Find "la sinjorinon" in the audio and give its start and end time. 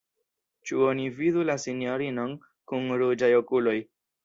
1.51-2.35